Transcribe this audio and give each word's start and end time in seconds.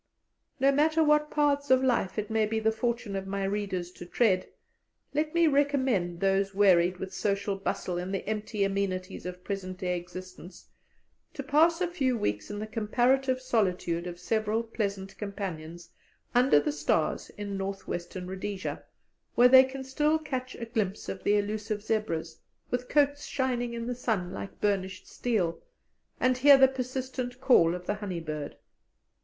No 0.59 0.71
matter 0.71 1.03
what 1.03 1.29
paths 1.29 1.69
of 1.69 1.83
life 1.83 2.17
it 2.17 2.31
may 2.31 2.47
be 2.47 2.59
the 2.59 2.71
fortune 2.71 3.15
of 3.15 3.27
my 3.27 3.43
readers 3.43 3.91
to 3.91 4.03
tread, 4.07 4.47
let 5.13 5.35
me 5.35 5.45
recommend 5.45 6.21
those 6.21 6.55
wearied 6.55 6.97
with 6.97 7.13
social 7.13 7.55
bustle 7.55 7.99
and 7.99 8.11
the 8.11 8.27
empty 8.27 8.63
amenities 8.63 9.27
of 9.27 9.43
present 9.43 9.77
day 9.77 9.95
existence 9.95 10.65
to 11.35 11.43
pass 11.43 11.81
a 11.81 11.87
few 11.87 12.17
weeks 12.17 12.49
in 12.49 12.57
the 12.57 12.65
comparative 12.65 13.39
solitude 13.39 14.07
of 14.07 14.17
several 14.19 14.63
pleasant 14.63 15.15
companions 15.19 15.91
"under 16.33 16.59
the 16.59 16.71
stars" 16.71 17.29
in 17.37 17.55
North 17.55 17.87
Western 17.87 18.25
Rhodesia, 18.25 18.83
where 19.35 19.49
they 19.49 19.63
can 19.63 19.83
still 19.83 20.17
catch 20.17 20.55
a 20.55 20.65
glimpse 20.65 21.09
of 21.09 21.23
the 21.23 21.37
elusive 21.37 21.83
zebras, 21.83 22.39
with 22.71 22.89
coats 22.89 23.25
shining 23.27 23.75
in 23.75 23.85
the 23.85 23.93
sun 23.93 24.33
like 24.33 24.59
burnished 24.59 25.05
steel, 25.07 25.61
and 26.19 26.39
hear 26.39 26.57
the 26.57 26.67
persistent 26.67 27.39
call 27.39 27.75
of 27.75 27.85
the 27.85 27.93
honey 27.93 28.19
bird. 28.19 28.55